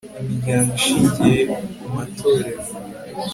[0.21, 1.41] imiryango ishingiye
[1.79, 2.61] ku matorero